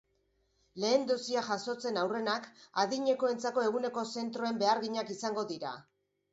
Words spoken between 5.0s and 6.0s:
izango dira.